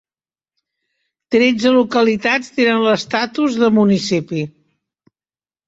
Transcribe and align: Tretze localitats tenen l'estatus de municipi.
Tretze 1.35 1.73
localitats 1.75 2.51
tenen 2.57 2.83
l'estatus 2.87 3.61
de 3.67 3.73
municipi. 3.79 4.45